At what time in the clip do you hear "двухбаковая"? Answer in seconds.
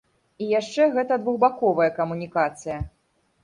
1.23-1.91